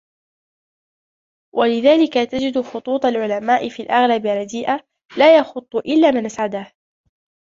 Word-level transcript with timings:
وَلِذَلِكَ 1.55 2.13
تَجِدُ 2.13 2.61
خُطُوطَ 2.61 3.05
الْعُلَمَاءِ 3.05 3.69
فِي 3.69 3.83
الْأَغْلَبِ 3.83 4.25
رَدِيئَةً 4.25 4.79
لَا 5.17 5.37
يَخُطُّ 5.37 5.75
إلَّا 5.75 6.11
مَنْ 6.11 6.25
أَسْعَدَهُ 6.25 6.71